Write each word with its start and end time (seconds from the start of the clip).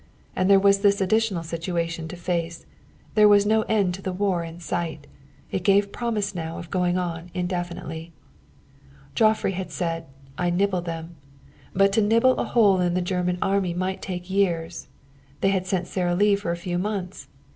And 0.35 0.49
there 0.49 0.59
was 0.59 0.79
this 0.79 0.99
additional 0.99 1.43
situation 1.43 2.07
to 2.07 2.15
face: 2.15 2.65
there 3.13 3.27
was 3.27 3.45
no 3.45 3.61
end 3.69 3.95
of 3.99 4.03
the 4.03 4.11
war 4.11 4.43
in 4.43 4.59
sight; 4.59 5.05
it 5.51 5.61
gave 5.63 5.91
promise 5.91 6.33
now 6.33 6.57
of 6.57 6.71
going 6.71 6.97
on 6.97 7.29
indefinitely. 7.35 8.11
Joifre 9.13 9.49
had 9.51 9.69
said, 9.69 10.07
"I 10.39 10.49
nibble 10.49 10.81
them." 10.81 11.17
But 11.75 11.91
to 11.93 12.01
nibble 12.01 12.35
a 12.39 12.45
hole 12.45 12.81
in 12.81 12.95
the 12.95 13.01
Germany 13.03 13.37
Army 13.43 13.75
might 13.75 14.01
take 14.01 14.27
years. 14.27 14.87
They 15.41 15.49
had 15.49 15.67
sent 15.67 15.85
Sara 15.85 16.15
Lee 16.15 16.35
for 16.35 16.49
a 16.49 16.57
few 16.57 16.79
months. 16.79 17.27